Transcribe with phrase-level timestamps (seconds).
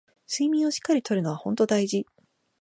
[0.25, 2.07] 睡眠をしっかり取るのはほんと大事